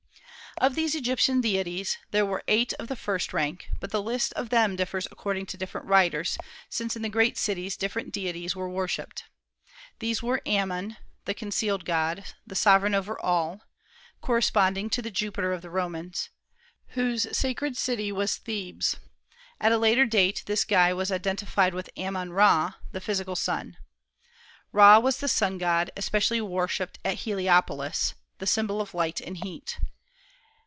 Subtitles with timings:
[0.57, 4.49] Of these Egyptian deities there were eight of the first rank; but the list of
[4.49, 6.37] them differs according to different writers,
[6.69, 9.23] since in the great cities different deities were worshipped.
[9.99, 13.61] These were Ammon the concealed god, the sovereign over all
[14.19, 16.29] (corresponding to the Jupiter of the Romans),
[16.89, 18.97] whose sacred city was Thebes.
[19.61, 23.77] At a later date this god was identified with Ammon Ra, the physical sun.
[24.73, 29.79] Ra was the sun god, especially worshipped at Heliopolis, the symbol of light and heat.